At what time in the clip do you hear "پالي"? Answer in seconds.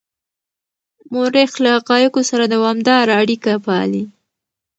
3.65-4.03